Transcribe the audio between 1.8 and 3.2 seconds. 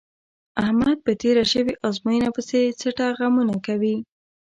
ازموینه پسې څټه